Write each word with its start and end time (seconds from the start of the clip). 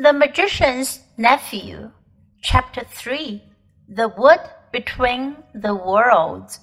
The 0.00 0.12
Magician's 0.12 1.00
Nephew, 1.16 1.90
Chapter 2.40 2.82
3 2.84 3.42
The 3.88 4.06
Wood 4.06 4.38
Between 4.72 5.38
the 5.52 5.74
Worlds. 5.74 6.60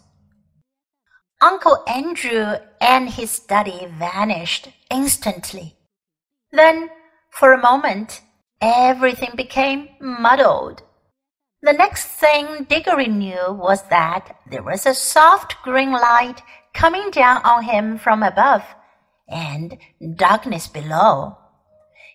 Uncle 1.42 1.84
Andrew 1.86 2.56
and 2.80 3.10
his 3.10 3.32
study 3.32 3.88
vanished 4.00 4.70
instantly. 4.90 5.76
Then, 6.54 6.90
for 7.30 7.52
a 7.52 7.62
moment, 7.62 8.22
everything 8.62 9.32
became 9.36 9.90
muddled. 10.00 10.84
The 11.62 11.74
next 11.74 12.06
thing 12.06 12.64
Diggory 12.70 13.08
knew 13.08 13.52
was 13.52 13.84
that 13.90 14.38
there 14.50 14.64
was 14.64 14.86
a 14.86 14.94
soft 14.94 15.58
green 15.62 15.92
light 15.92 16.42
coming 16.74 17.12
down 17.12 17.42
on 17.44 17.66
him 17.66 17.98
from 17.98 18.24
above 18.24 18.64
and 19.28 19.78
darkness 20.16 20.68
below. 20.68 21.36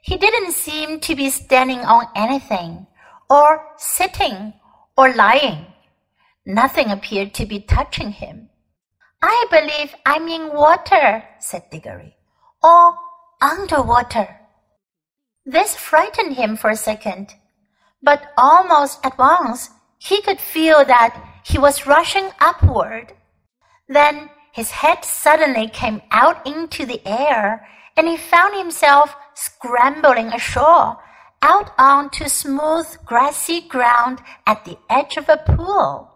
He 0.02 0.16
didn't 0.16 0.52
seem 0.52 1.00
to 1.00 1.14
be 1.14 1.30
standing 1.30 1.80
on 1.80 2.06
anything, 2.16 2.86
or 3.28 3.66
sitting, 3.76 4.54
or 4.96 5.12
lying. 5.14 5.66
Nothing 6.46 6.90
appeared 6.90 7.34
to 7.34 7.46
be 7.46 7.60
touching 7.60 8.12
him. 8.12 8.48
I 9.22 9.46
believe 9.50 9.94
I'm 10.06 10.28
in 10.28 10.52
water, 10.54 11.22
said 11.38 11.68
Diggory, 11.70 12.16
or 12.62 12.96
underwater. 13.42 14.40
This 15.44 15.76
frightened 15.76 16.36
him 16.36 16.56
for 16.56 16.70
a 16.70 16.76
second, 16.76 17.34
but 18.02 18.32
almost 18.38 19.04
at 19.04 19.18
once 19.18 19.70
he 19.98 20.22
could 20.22 20.40
feel 20.40 20.84
that 20.84 21.42
he 21.44 21.58
was 21.58 21.86
rushing 21.86 22.30
upward. 22.40 23.12
Then 23.88 24.30
his 24.52 24.70
head 24.70 25.04
suddenly 25.04 25.68
came 25.68 26.02
out 26.10 26.46
into 26.46 26.84
the 26.86 27.00
air, 27.06 27.66
and 27.96 28.08
he 28.08 28.16
found 28.16 28.56
himself 28.56 29.14
scrambling 29.34 30.28
ashore, 30.28 30.98
out 31.42 31.70
onto 31.78 32.28
smooth, 32.28 32.86
grassy 33.04 33.60
ground 33.60 34.18
at 34.46 34.64
the 34.64 34.78
edge 34.88 35.16
of 35.16 35.28
a 35.28 35.36
pool. 35.36 36.10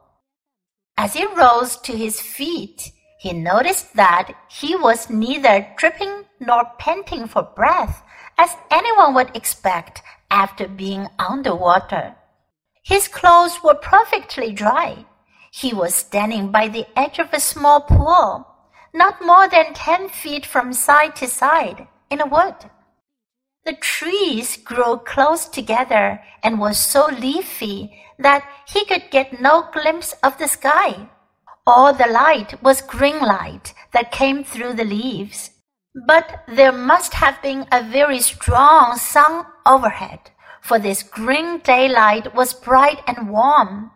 As 0.97 1.15
he 1.15 1.27
rose 1.27 1.77
to 1.79 1.93
his 1.93 2.21
feet, 2.21 2.93
he 3.19 3.33
noticed 3.33 3.95
that 3.95 4.33
he 4.51 4.77
was 4.77 5.09
neither 5.09 5.67
dripping 5.77 6.25
nor 6.41 6.71
panting 6.79 7.27
for 7.27 7.43
breath, 7.43 8.03
as 8.37 8.57
anyone 8.71 9.15
would 9.15 9.35
expect 9.35 10.03
after 10.31 10.69
being 10.69 11.09
underwater. 11.19 12.17
His 12.83 13.09
clothes 13.09 13.59
were 13.63 13.75
perfectly 13.75 14.53
dry. 14.53 15.07
He 15.57 15.73
was 15.73 15.95
standing 15.95 16.51
by 16.51 16.67
the 16.67 16.87
edge 16.99 17.21
of 17.21 17.33
a 17.33 17.39
small 17.39 17.83
pool, 17.83 18.45
not 18.93 19.25
more 19.25 19.49
than 19.49 19.73
ten 19.73 20.09
feet 20.09 20.45
from 20.45 20.73
side 20.73 21.15
to 21.17 21.29
side, 21.29 21.87
in 22.11 22.21
a 22.21 22.27
wood. 22.27 22.57
The 23.65 23.77
trees 23.77 24.57
grew 24.57 24.97
close 24.97 25.47
together 25.47 26.21
and 26.43 26.61
were 26.61 26.75
so 26.75 27.07
leafy 27.07 28.03
that 28.19 28.43
he 28.67 28.85
could 28.85 29.13
get 29.13 29.41
no 29.41 29.69
glimpse 29.73 30.13
of 30.25 30.39
the 30.39 30.49
sky. 30.49 31.09
All 31.65 31.95
the 31.95 32.09
light 32.09 32.61
was 32.61 32.83
green 32.83 33.21
light 33.21 33.75
that 33.93 34.11
came 34.11 34.43
through 34.43 34.73
the 34.73 34.85
leaves. 34.85 35.51
But 36.09 36.43
there 36.49 36.73
must 36.73 37.15
have 37.15 37.41
been 37.43 37.69
a 37.71 37.81
very 37.81 38.19
strong 38.19 38.97
sun 38.97 39.47
overhead, 39.65 40.33
for 40.61 40.81
this 40.81 41.05
green 41.05 41.61
daylight 41.61 42.35
was 42.35 42.55
bright 42.55 43.03
and 43.07 43.31
warm. 43.31 43.93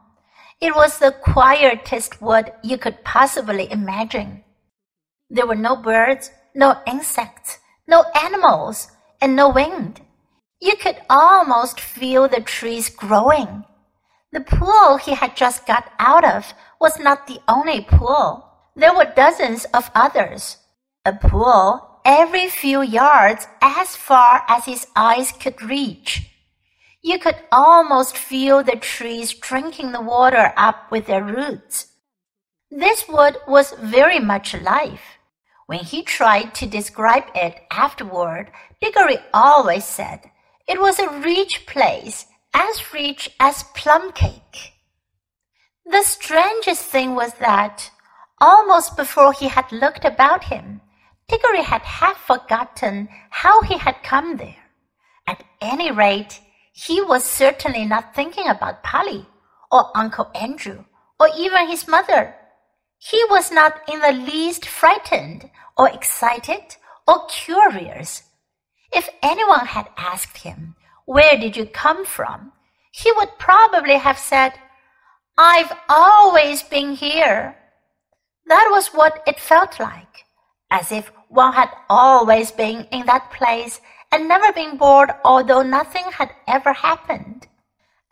It 0.61 0.75
was 0.75 0.99
the 0.99 1.13
quietest 1.13 2.21
wood 2.21 2.53
you 2.65 2.79
could 2.79 3.05
possibly 3.05 3.71
imagine. 3.71 4.43
There 5.31 5.47
were 5.47 5.55
no 5.55 5.77
birds, 5.77 6.31
no 6.55 6.81
insects, 6.85 7.59
no 7.87 8.05
animals, 8.21 8.91
and 9.21 9.37
no 9.37 9.49
wind. 9.49 10.01
You 10.61 10.75
could 10.77 10.97
almost 11.09 11.81
feel 11.81 12.27
the 12.27 12.41
trees 12.41 12.91
growing. 12.91 13.65
The 14.33 14.41
pool 14.41 14.97
he 14.97 15.15
had 15.15 15.37
just 15.37 15.65
got 15.65 15.93
out 16.01 16.25
of 16.25 16.53
was 16.81 16.99
not 16.99 17.29
the 17.29 17.41
only 17.47 17.83
pool. 17.83 18.45
There 18.75 18.95
were 18.95 19.13
dozens 19.15 19.65
of 19.67 19.91
others. 19.95 20.57
A 21.05 21.13
pool 21.13 22.01
every 22.05 22.49
few 22.49 22.83
yards 22.83 23.47
as 23.63 23.95
far 23.95 24.43
as 24.49 24.65
his 24.65 24.87
eyes 24.97 25.31
could 25.31 25.63
reach. 25.63 26.29
You 27.03 27.19
could 27.19 27.37
almost 27.53 28.17
feel 28.17 28.63
the 28.63 28.77
trees 28.77 29.33
drinking 29.33 29.93
the 29.93 30.01
water 30.01 30.53
up 30.57 30.91
with 30.91 31.07
their 31.07 31.23
roots. 31.23 31.93
This 32.71 33.09
wood 33.09 33.37
was 33.47 33.73
very 33.81 34.19
much 34.19 34.53
alive. 34.53 35.01
When 35.67 35.81
he 35.81 36.03
tried 36.03 36.55
to 36.57 36.67
describe 36.67 37.25
it 37.35 37.63
afterward, 37.71 38.51
Diggory 38.81 39.19
always 39.33 39.85
said 39.85 40.31
it 40.67 40.81
was 40.81 40.99
a 40.99 41.21
rich 41.21 41.67
place, 41.67 42.27
as 42.53 42.93
rich 42.93 43.31
as 43.39 43.65
plum 43.75 44.13
cake. 44.13 44.73
The 45.87 46.03
strangest 46.03 46.85
thing 46.85 47.15
was 47.15 47.33
that, 47.35 47.91
almost 48.41 48.97
before 48.97 49.33
he 49.33 49.49
had 49.49 49.71
looked 49.73 50.05
about 50.05 50.45
him, 50.45 50.81
Diggory 51.29 51.63
had 51.63 51.83
half 51.83 52.19
forgotten 52.19 53.09
how 53.31 53.63
he 53.63 53.79
had 53.79 54.03
come 54.03 54.37
there. 54.37 54.65
At 55.27 55.45
any 55.61 55.91
rate, 55.91 56.41
he 56.87 57.01
was 57.01 57.25
certainly 57.25 57.85
not 57.85 58.15
thinking 58.15 58.47
about 58.47 58.85
Polly 58.85 59.27
or 59.69 59.91
Uncle 59.97 60.31
Andrew 60.33 60.85
or 61.19 61.29
even 61.37 61.67
his 61.67 61.89
mother. 61.89 62.37
He 62.99 63.21
was 63.31 63.51
not 63.51 63.81
in 63.89 63.99
the 63.99 64.13
least 64.13 64.65
frightened 64.65 65.51
or 65.77 65.89
excited 65.91 66.77
or 67.09 67.27
curious. 67.27 68.23
If 68.93 69.09
anyone 69.23 69.67
had 69.67 69.89
asked 69.97 70.39
him, 70.39 70.77
Where 71.05 71.37
did 71.37 71.57
you 71.57 71.67
come 71.67 72.05
from? 72.05 72.53
he 72.93 73.11
would 73.13 73.39
probably 73.39 73.97
have 73.97 74.19
said, 74.19 74.53
I've 75.37 75.73
always 75.89 76.63
been 76.63 76.93
here. 76.95 77.57
That 78.47 78.69
was 78.71 78.89
what 78.89 79.23
it 79.27 79.41
felt 79.41 79.79
like, 79.81 80.25
as 80.71 80.91
if 80.91 81.13
one 81.29 81.53
had 81.55 81.71
always 81.89 82.51
been 82.51 82.87
in 82.93 83.07
that 83.07 83.31
place 83.33 83.81
and 84.11 84.29
never 84.29 84.53
been 84.53 84.77
bored, 84.77 85.11
although 85.25 85.63
nothing 85.63 86.05
had 86.13 86.31
ever 86.47 86.73
happened. 86.73 87.47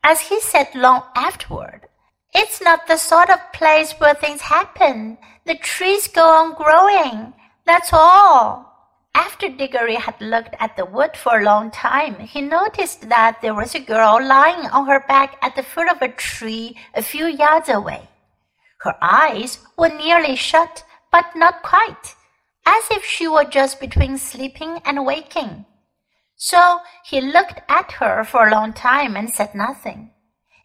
As 0.03 0.21
he 0.21 0.41
said 0.41 0.69
long 0.75 1.03
afterward, 1.15 1.89
it's 2.35 2.61
not 2.61 2.87
the 2.87 2.97
sort 2.97 3.31
of 3.31 3.53
place 3.53 3.93
where 3.99 4.15
things 4.15 4.43
happen. 4.43 5.19
The 5.47 5.57
trees 5.57 6.07
go 6.09 6.25
on 6.25 6.55
growing. 6.55 7.33
That's 7.65 7.93
all. 7.93 8.67
After 9.15 9.49
Diggory 9.49 9.95
had 9.95 10.21
looked 10.21 10.55
at 10.61 10.77
the 10.77 10.85
wood 10.85 11.17
for 11.17 11.41
a 11.41 11.45
long 11.45 11.71
time, 11.71 12.19
he 12.21 12.43
noticed 12.43 13.09
that 13.09 13.41
there 13.41 13.55
was 13.55 13.75
a 13.75 13.81
girl 13.81 14.23
lying 14.23 14.67
on 14.67 14.87
her 14.87 15.01
back 15.09 15.39
at 15.41 15.57
the 15.57 15.63
foot 15.63 15.91
of 15.91 16.03
a 16.03 16.09
tree 16.09 16.77
a 16.95 17.03
few 17.03 17.27
yards 17.27 17.71
away. 17.71 18.09
Her 18.81 18.95
eyes 19.01 19.59
were 19.79 19.89
nearly 19.89 20.37
shut, 20.37 20.85
but 21.11 21.35
not 21.35 21.63
quite, 21.63 22.15
as 22.67 22.85
if 22.91 23.05
she 23.05 23.27
were 23.27 23.45
just 23.45 23.81
between 23.81 24.19
sleeping 24.19 24.83
and 24.85 25.07
waking. 25.07 25.65
So 26.37 26.81
he 27.05 27.21
looked 27.21 27.61
at 27.69 27.93
her 27.93 28.23
for 28.25 28.47
a 28.47 28.51
long 28.51 28.73
time 28.73 29.17
and 29.17 29.33
said 29.33 29.55
nothing. 29.55 30.11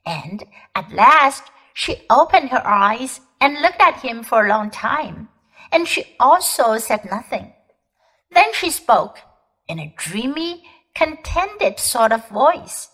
And 0.06 0.44
at 0.76 0.92
last 0.92 1.44
she 1.74 2.06
opened 2.10 2.50
her 2.50 2.66
eyes 2.66 3.22
and 3.40 3.62
looked 3.62 3.82
at 3.82 4.02
him 4.02 4.24
for 4.24 4.46
a 4.46 4.50
long 4.50 4.70
time, 4.70 5.30
and 5.72 5.88
she 5.88 6.16
also 6.20 6.78
said 6.78 7.10
nothing. 7.10 7.54
Then 8.32 8.54
she 8.54 8.70
spoke 8.70 9.20
in 9.68 9.80
a 9.80 9.94
dreamy, 9.98 10.64
contented 10.94 11.80
sort 11.80 12.12
of 12.12 12.28
voice. 12.30 12.90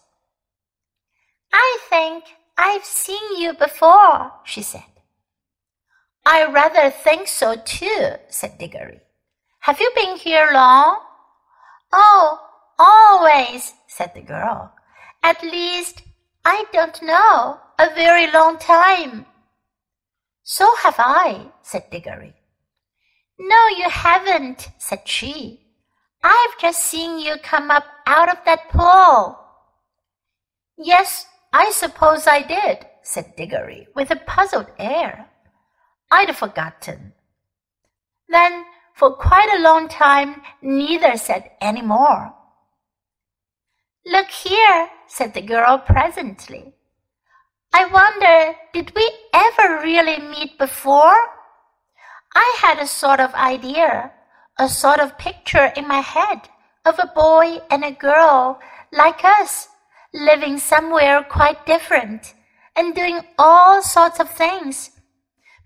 I 1.52 1.80
think 1.90 2.24
I've 2.58 2.86
seen 2.86 3.38
you 3.38 3.54
before, 3.54 4.32
she 4.44 4.62
said. 4.62 4.84
I 6.26 6.46
rather 6.46 6.90
think 6.90 7.28
so 7.28 7.56
too, 7.56 8.16
said 8.30 8.58
Diggory. 8.58 9.02
Have 9.62 9.80
you 9.80 9.92
been 9.96 10.18
here 10.18 10.50
long? 10.54 11.00
Oh, 11.92 12.47
Always, 12.80 13.74
said 13.88 14.14
the 14.14 14.22
girl. 14.22 14.74
At 15.24 15.42
least, 15.42 16.04
I 16.46 16.66
don't 16.72 17.02
know, 17.02 17.60
a 17.80 17.94
very 17.96 18.32
long 18.32 18.58
time. 18.58 19.26
So 20.44 20.76
have 20.84 20.96
I, 20.98 21.48
said 21.62 21.90
Diggory. 21.92 22.34
No, 23.40 23.68
you 23.68 23.90
haven't, 23.90 24.70
said 24.78 25.02
she. 25.06 25.62
I've 26.24 26.58
just 26.60 26.84
seen 26.84 27.20
you 27.20 27.36
come 27.44 27.70
up 27.70 27.84
out 28.06 28.30
of 28.30 28.38
that 28.46 28.70
pool. 28.70 29.38
Yes, 30.78 31.26
I 31.52 31.72
suppose 31.72 32.28
I 32.28 32.44
did, 32.44 32.86
said 33.02 33.36
Diggory 33.36 33.88
with 33.96 34.12
a 34.12 34.16
puzzled 34.16 34.68
air. 34.80 35.28
I'd 36.12 36.36
forgotten. 36.36 37.14
Then, 38.30 38.66
for 38.96 39.16
quite 39.16 39.54
a 39.54 39.62
long 39.62 39.90
time, 39.90 40.42
neither 40.62 41.18
said 41.18 41.52
any 41.60 41.82
more. 41.82 42.34
Look 44.10 44.30
here, 44.30 44.90
said 45.08 45.34
the 45.34 45.42
girl 45.42 45.80
presently. 45.80 46.74
I 47.74 47.86
wonder, 47.88 48.56
did 48.72 48.94
we 48.96 49.12
ever 49.34 49.82
really 49.82 50.20
meet 50.20 50.58
before? 50.58 51.18
I 52.34 52.58
had 52.62 52.80
a 52.80 52.88
sort 52.88 53.20
of 53.20 53.34
idea, 53.34 54.14
a 54.58 54.70
sort 54.70 55.02
of 55.02 55.18
picture 55.18 55.74
in 55.76 55.90
my 55.90 56.00
head 56.00 56.48
of 56.86 56.98
a 57.00 57.12
boy 57.14 57.60
and 57.70 57.84
a 57.84 57.92
girl 57.92 58.62
like 58.94 59.26
us, 59.26 59.68
living 60.14 60.58
somewhere 60.58 61.26
quite 61.30 61.66
different 61.66 62.34
and 62.78 62.96
doing 62.96 63.20
all 63.38 63.82
sorts 63.82 64.22
of 64.22 64.30
things. 64.30 64.92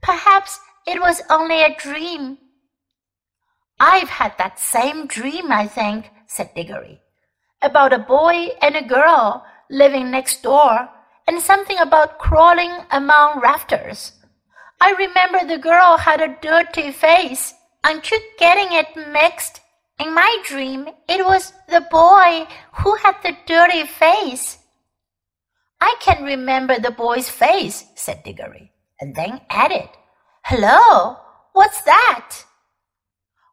Perhaps 0.02 0.60
it 0.88 1.00
was 1.00 1.22
only 1.30 1.62
a 1.62 1.76
dream. 1.76 2.40
I've 3.80 4.10
had 4.10 4.36
that 4.40 4.60
same 4.60 5.06
dream, 5.06 5.52
I 5.52 5.68
think, 5.68 6.10
said 6.26 6.56
Diggory, 6.56 7.01
about 7.62 7.94
a 7.94 8.00
boy 8.00 8.50
and 8.62 8.76
a 8.76 8.84
girl 8.84 9.46
living 9.70 10.12
next 10.12 10.44
door 10.44 10.90
and 11.28 11.42
something 11.42 11.78
about 11.80 12.20
crawling 12.20 12.72
among 12.92 13.40
rafters. 13.40 14.14
I 14.80 14.92
remember 14.92 15.46
the 15.46 15.62
girl 15.62 15.98
had 15.98 16.22
a 16.22 16.38
dirty 16.42 16.92
face. 16.92 17.54
Aren't 17.84 18.10
you 18.12 18.20
getting 18.38 18.74
it 18.78 18.96
mixed? 19.12 19.62
In 20.00 20.14
my 20.16 20.42
dream, 20.44 20.90
it 21.08 21.24
was 21.24 21.54
the 21.70 21.82
boy 21.92 22.48
who 22.74 22.96
had 22.96 23.16
the 23.22 23.38
dirty 23.46 23.86
face. 23.86 24.58
I 25.80 25.96
can 26.00 26.24
remember 26.24 26.80
the 26.80 26.92
boy's 26.92 27.30
face, 27.30 27.86
said 27.96 28.24
Diggory, 28.24 28.72
and 29.00 29.16
then 29.16 29.42
added, 29.50 29.90
Hello, 30.46 31.18
what's 31.54 31.82
that? 31.84 32.44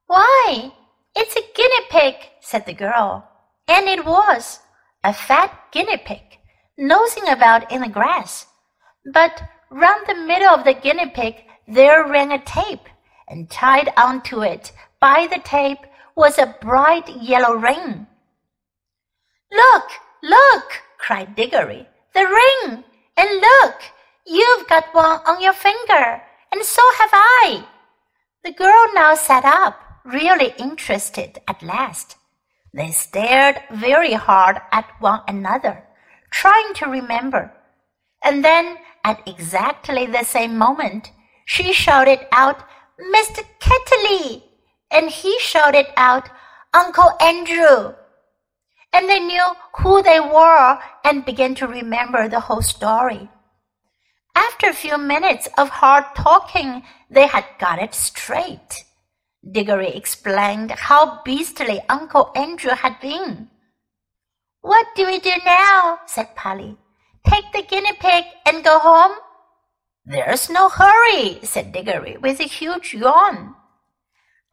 Why, 0.06 0.72
it's 1.14 1.36
a 1.36 1.52
guinea 1.54 1.86
pig, 1.90 2.14
said 2.40 2.64
the 2.64 2.72
girl. 2.72 3.28
And 3.68 3.86
it 3.86 4.04
was 4.06 4.60
a 5.04 5.12
fat 5.12 5.52
guinea 5.72 5.98
pig, 5.98 6.38
nosing 6.78 7.28
about 7.28 7.70
in 7.70 7.82
the 7.82 7.88
grass. 7.88 8.46
But 9.12 9.42
round 9.70 10.06
the 10.06 10.14
middle 10.14 10.48
of 10.48 10.64
the 10.64 10.74
guinea 10.74 11.10
pig 11.10 11.44
there 11.68 12.06
ran 12.08 12.32
a 12.32 12.38
tape, 12.38 12.88
and 13.28 13.50
tied 13.50 13.92
onto 13.94 14.42
it 14.42 14.72
by 15.00 15.26
the 15.30 15.40
tape 15.44 15.84
was 16.16 16.38
a 16.38 16.56
bright 16.60 17.08
yellow 17.20 17.54
ring. 17.54 18.06
Look, 19.52 19.88
look, 20.22 20.64
cried 20.98 21.36
Diggory, 21.36 21.86
the 22.14 22.26
ring! 22.26 22.84
And 23.16 23.40
look, 23.40 23.82
you've 24.26 24.68
got 24.68 24.94
one 24.94 25.20
on 25.26 25.40
your 25.40 25.52
finger, 25.52 26.22
and 26.52 26.62
so 26.62 26.82
have 26.98 27.10
I. 27.12 27.64
The 28.44 28.52
girl 28.52 28.86
now 28.94 29.14
sat 29.14 29.44
up, 29.44 29.80
really 30.04 30.54
interested 30.58 31.38
at 31.48 31.62
last. 31.62 32.17
They 32.72 32.90
stared 32.90 33.62
very 33.70 34.12
hard 34.12 34.58
at 34.72 34.90
one 35.00 35.22
another, 35.26 35.84
trying 36.30 36.74
to 36.74 36.86
remember. 36.86 37.52
And 38.22 38.44
then, 38.44 38.76
at 39.04 39.26
exactly 39.26 40.06
the 40.06 40.24
same 40.24 40.58
moment, 40.58 41.12
she 41.46 41.72
shouted 41.72 42.26
out, 42.32 42.62
Mr. 43.14 43.42
Ketterly! 43.58 44.42
And 44.90 45.08
he 45.08 45.38
shouted 45.40 45.86
out, 45.96 46.28
Uncle 46.74 47.12
Andrew! 47.20 47.94
And 48.92 49.08
they 49.08 49.20
knew 49.20 49.44
who 49.78 50.02
they 50.02 50.20
were 50.20 50.78
and 51.04 51.24
began 51.24 51.54
to 51.56 51.66
remember 51.66 52.28
the 52.28 52.40
whole 52.40 52.62
story. 52.62 53.30
After 54.34 54.68
a 54.68 54.74
few 54.74 54.98
minutes 54.98 55.48
of 55.58 55.68
hard 55.68 56.04
talking, 56.14 56.82
they 57.10 57.26
had 57.26 57.44
got 57.58 57.78
it 57.80 57.94
straight. 57.94 58.84
Diggory 59.48 59.94
explained 59.94 60.72
how 60.72 61.22
beastly 61.22 61.80
Uncle 61.88 62.32
Andrew 62.34 62.72
had 62.72 63.00
been. 63.00 63.50
What 64.60 64.86
do 64.96 65.06
we 65.06 65.20
do 65.20 65.32
now? 65.44 66.00
said 66.06 66.34
Polly. 66.34 66.76
Take 67.26 67.52
the 67.52 67.62
guinea 67.62 67.92
pig 68.00 68.24
and 68.46 68.64
go 68.64 68.78
home? 68.78 69.16
There's 70.04 70.50
no 70.50 70.68
hurry, 70.68 71.38
said 71.42 71.72
Diggory 71.72 72.16
with 72.16 72.40
a 72.40 72.44
huge 72.44 72.94
yawn. 72.94 73.54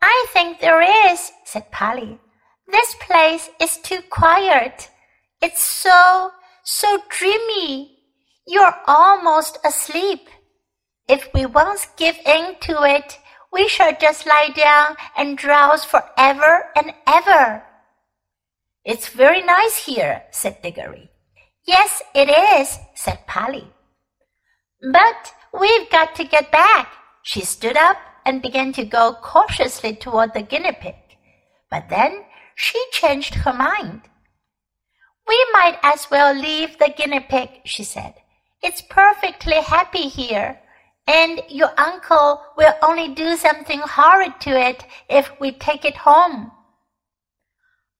I 0.01 0.25
think 0.33 0.59
there 0.59 0.81
is, 1.11 1.31
said 1.45 1.71
Polly. 1.71 2.19
This 2.67 2.95
place 2.99 3.49
is 3.59 3.77
too 3.77 4.01
quiet. 4.09 4.89
It's 5.41 5.61
so, 5.61 6.31
so 6.63 6.99
dreamy. 7.09 7.99
You're 8.45 8.75
almost 8.85 9.57
asleep. 9.65 10.27
If 11.07 11.29
we 11.33 11.45
once 11.45 11.87
give 11.97 12.17
in 12.25 12.55
to 12.61 12.83
it, 12.83 13.17
we 13.51 13.68
shall 13.68 13.95
just 13.95 14.25
lie 14.25 14.50
down 14.56 14.95
and 15.18 15.38
drowse 15.38 15.86
forever 15.86 16.65
and 16.75 16.94
ever. 17.07 17.63
It's 18.83 19.09
very 19.09 19.42
nice 19.42 19.86
here, 19.86 20.24
said 20.31 20.62
Diggory. 20.62 21.09
Yes, 21.65 22.01
it 22.13 22.30
is, 22.30 22.77
said 22.94 23.25
Polly. 23.27 23.71
But 24.92 25.33
we've 25.59 25.89
got 25.89 26.15
to 26.15 26.24
get 26.24 26.51
back. 26.51 26.92
She 27.24 27.42
stood 27.42 27.77
up 27.77 27.97
and 28.25 28.42
began 28.42 28.74
to 28.74 28.86
go 28.86 29.18
cautiously 29.21 29.95
toward 29.95 30.33
the 30.33 30.42
guinea 30.42 30.74
pig. 30.80 30.95
But 31.71 31.89
then 31.89 32.25
she 32.56 32.83
changed 32.92 33.36
her 33.36 33.53
mind. 33.53 34.01
We 35.27 35.45
might 35.53 35.80
as 35.81 36.07
well 36.12 36.33
leave 36.36 36.77
the 36.77 36.94
guinea 36.95 37.21
pig, 37.21 37.50
she 37.65 37.83
said. 37.83 38.13
It's 38.62 38.81
perfectly 38.81 39.62
happy 39.62 40.07
here 40.07 40.59
and 41.07 41.42
your 41.50 41.72
uncle 41.78 42.42
will 42.57 42.74
only 42.81 43.13
do 43.13 43.36
something 43.36 43.80
horrid 43.80 44.40
to 44.42 44.50
it 44.50 44.86
if 45.10 45.31
we 45.40 45.52
take 45.52 45.86
it 45.86 45.98
home. 45.98 46.52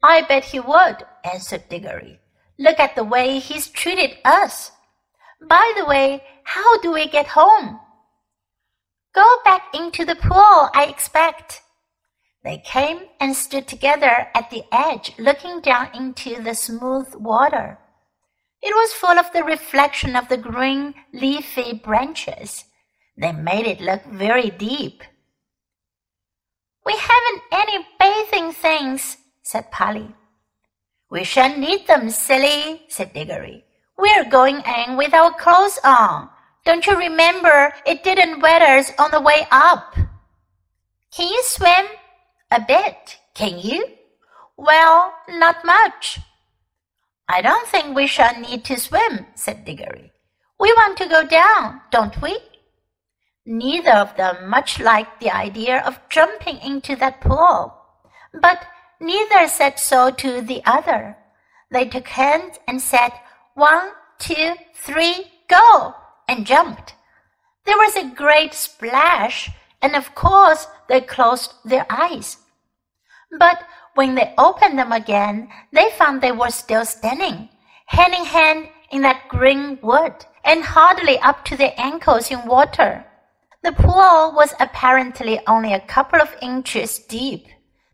I 0.02 0.22
bet 0.24 0.46
he 0.46 0.60
would, 0.60 1.06
answered 1.24 1.70
Diggory. 1.70 2.20
Look 2.58 2.80
at 2.80 2.96
the 2.96 3.04
way 3.04 3.40
he's 3.40 3.68
treated 3.68 4.18
us. 4.24 4.72
By 5.42 5.74
the 5.78 5.86
way, 5.86 6.24
how 6.44 6.80
do 6.80 6.92
we 6.92 7.08
get 7.08 7.28
home? 7.28 7.80
Go 9.14 9.38
back 9.44 9.64
into 9.74 10.06
the 10.06 10.16
pool, 10.16 10.70
I 10.74 10.88
expect. 10.90 11.62
They 12.44 12.62
came 12.66 13.00
and 13.20 13.36
stood 13.36 13.68
together 13.68 14.28
at 14.34 14.50
the 14.50 14.64
edge, 14.72 15.14
looking 15.18 15.62
down 15.62 15.90
into 15.94 16.42
the 16.42 16.54
smooth 16.54 17.14
water. 17.16 17.80
It 18.62 18.74
was 18.74 18.94
full 18.94 19.18
of 19.20 19.32
the 19.32 19.44
reflection 19.44 20.16
of 20.16 20.28
the 20.28 20.38
green, 20.38 20.96
leafy 21.14 21.74
branches 21.74 22.66
they 23.18 23.32
made 23.32 23.66
it 23.66 23.82
look 23.82 24.04
very 24.06 24.50
deep. 24.50 25.04
We 26.86 26.94
haven't 26.94 27.42
any 27.52 27.88
bathing 28.00 28.52
things, 28.52 29.18
said 29.42 29.72
Polly. 29.72 30.14
We 31.10 31.24
shan't 31.24 31.60
need 31.60 31.88
them, 31.88 32.10
silly, 32.10 32.84
said 32.90 33.14
Diggory. 33.14 33.64
We're 33.98 34.30
going 34.30 34.62
in 34.62 34.98
with 34.98 35.14
our 35.14 35.32
clothes 35.32 35.80
on. 35.84 36.30
Don't 36.66 36.86
you 36.86 36.98
remember 36.98 37.74
it 37.86 38.04
didn't 38.04 38.42
wet 38.42 38.62
us 38.62 38.92
on 39.00 39.12
the 39.12 39.22
way 39.22 39.48
up? 39.52 39.96
Can 41.12 41.30
you 41.30 41.42
swim? 41.44 41.86
A 42.52 42.60
bit, 42.60 43.18
can 43.34 43.58
you? 43.60 43.88
Well, 44.58 45.14
not 45.30 45.64
much. 45.64 46.20
I 47.28 47.42
don't 47.42 47.68
think 47.68 47.96
we 47.96 48.08
shall 48.08 48.40
need 48.40 48.66
to 48.66 48.80
swim, 48.80 49.26
said 49.36 49.66
Diggory. 49.66 50.12
We 50.60 50.72
want 50.74 50.98
to 50.98 51.08
go 51.08 51.26
down, 51.26 51.82
don't 51.92 52.22
we? 52.22 52.38
Neither 53.48 53.92
of 53.92 54.18
them 54.18 54.50
much 54.50 54.80
liked 54.80 55.20
the 55.20 55.30
idea 55.30 55.80
of 55.82 56.00
jumping 56.10 56.58
into 56.58 56.96
that 56.96 57.22
pool, 57.22 57.76
but 58.34 58.66
neither 59.00 59.48
said 59.48 59.78
so 59.78 60.10
to 60.10 60.42
the 60.42 60.64
other. 60.66 61.16
They 61.70 61.86
took 61.86 62.08
hands 62.08 62.58
and 62.68 62.82
said, 62.82 63.12
One, 63.54 63.92
two, 64.18 64.56
three, 64.74 65.32
go! 65.48 65.94
and 66.28 66.48
jumped. 66.48 66.96
There 67.66 67.78
was 67.78 67.96
a 67.96 68.16
great 68.16 68.56
splash, 68.56 69.52
and 69.80 69.96
of 69.96 70.16
course 70.16 70.68
they 70.88 71.02
closed 71.02 71.54
their 71.64 71.86
eyes. 71.88 72.38
But 73.38 73.64
when 73.94 74.16
they 74.16 74.34
opened 74.40 74.80
them 74.80 74.92
again, 74.92 75.50
they 75.72 75.92
found 75.92 76.22
they 76.22 76.32
were 76.32 76.50
still 76.50 76.86
standing, 76.86 77.50
hand 77.86 78.14
in 78.16 78.26
hand 78.26 78.70
in 78.90 79.04
that 79.04 79.28
green 79.28 79.78
wood, 79.84 80.26
and 80.44 80.64
hardly 80.64 81.20
up 81.20 81.46
to 81.46 81.58
their 81.58 81.74
ankles 81.78 82.32
in 82.32 82.46
water. 82.46 83.06
The 83.66 83.72
pool 83.72 84.32
was 84.32 84.54
apparently 84.60 85.40
only 85.48 85.74
a 85.74 85.80
couple 85.80 86.22
of 86.22 86.36
inches 86.40 87.00
deep. 87.00 87.48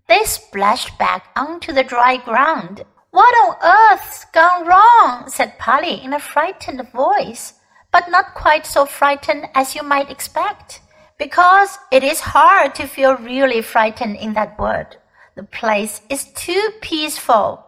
They 0.10 0.25
splashed 0.25 0.98
back 0.98 1.30
onto 1.34 1.72
the 1.72 1.82
dry 1.82 2.18
ground. 2.18 2.84
What 3.12 3.34
on 3.36 3.56
earth's 3.63 4.25
gone 4.34 4.68
wrong? 4.68 5.30
said 5.30 5.58
Polly 5.60 6.04
in 6.04 6.13
a 6.13 6.20
frightened 6.20 6.86
voice, 6.92 7.54
but 7.90 8.12
not 8.12 8.34
quite 8.36 8.66
so 8.66 8.86
frightened 8.86 9.46
as 9.56 9.74
you 9.74 9.82
might 9.82 10.12
expect, 10.12 10.82
because 11.18 11.80
it 11.90 12.04
is 12.04 12.20
hard 12.20 12.75
to 12.75 12.86
feel 12.86 13.16
really 13.16 13.62
frightened 13.62 14.18
in 14.18 14.34
that 14.34 14.60
wood. 14.60 14.98
The 15.36 15.44
place 15.44 16.01
is 16.10 16.34
too 16.34 16.72
peaceful. 16.82 17.66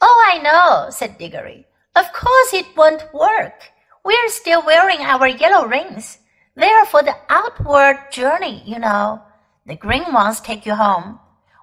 Oh, 0.00 0.30
I 0.32 0.38
know, 0.38 0.90
said 0.90 1.18
Diggory. 1.18 1.66
Of 1.96 2.12
course 2.12 2.54
it 2.54 2.76
won't 2.76 3.12
work. 3.12 3.72
We're 4.04 4.28
still 4.28 4.64
wearing 4.64 5.00
our 5.00 5.26
yellow 5.26 5.66
rings. 5.66 6.18
They 6.54 6.70
are 6.70 6.86
for 6.86 7.02
the 7.02 7.16
outward 7.28 8.10
journey, 8.10 8.62
you 8.66 8.78
know. 8.78 9.22
The 9.64 9.76
green 9.76 10.12
ones 10.12 10.40
take 10.40 10.66
you 10.66 10.74
home. 10.74 11.18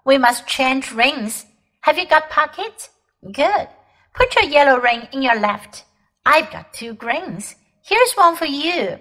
We 0.06 0.18
must 0.18 0.48
change 0.48 0.92
rings. 0.92 1.46
Have 1.82 1.98
you 1.98 2.08
got 2.08 2.30
pockets? 2.30 2.90
Good. 3.24 3.68
Put 4.16 4.36
your 4.36 4.46
yellow 4.46 4.80
ring 4.80 5.08
in 5.12 5.22
your 5.22 5.40
left. 5.40 5.86
I've 6.26 6.52
got 6.52 6.74
two 6.74 6.94
greens. 6.94 7.56
Here's 7.84 8.14
one 8.14 8.36
for 8.36 8.46
you. 8.46 9.00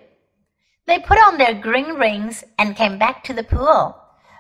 They 0.87 0.99
put 0.99 1.19
on 1.19 1.39
their 1.39 1.55
green 1.55 1.95
rings 1.95 2.45
and 2.59 2.77
came 2.77 2.99
back 2.99 3.25
to 3.25 3.33
the 3.33 3.45
pool. 3.45 3.97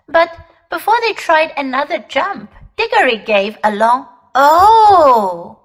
But 0.09 0.31
before 0.71 0.97
they 1.01 1.13
tried 1.13 1.53
another 1.57 2.05
jump, 2.09 2.53
Diggory 2.77 3.19
gave 3.19 3.59
a 3.65 3.75
long 3.75 4.07
oh. 4.35 5.58